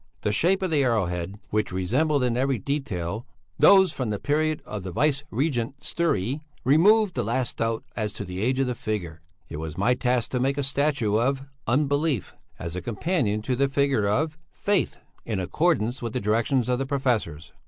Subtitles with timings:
[0.21, 3.27] The shape of the arrowhead, which resembled in every detail
[3.59, 8.25] those from the period of the Vice regent Sture, removed the last doubt as to
[8.25, 9.21] the age of the figure.
[9.47, 13.69] It was my task to make a statue of Unbelief, as a companion to the
[13.69, 17.53] figure of Faith, in accordance with the directions of the professors.